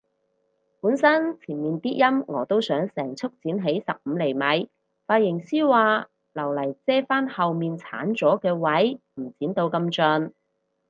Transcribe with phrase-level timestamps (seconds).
[0.79, 4.67] 本身前面啲陰我都想成束剪起十五厘米，
[5.05, 10.31] 髮型師話留嚟遮返後面剷咗嘅位唔剪到咁盡